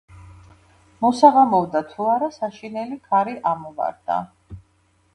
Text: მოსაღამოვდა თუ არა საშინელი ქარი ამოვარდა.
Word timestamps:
მოსაღამოვდა 1.05 1.83
თუ 1.93 2.09
არა 2.15 2.31
საშინელი 2.39 3.01
ქარი 3.13 3.39
ამოვარდა. 3.55 4.21